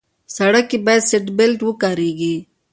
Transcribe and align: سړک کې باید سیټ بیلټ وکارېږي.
سړک 0.35 0.65
کې 0.69 0.77
باید 0.85 1.07
سیټ 1.09 1.25
بیلټ 1.37 1.59
وکارېږي. 1.65 2.35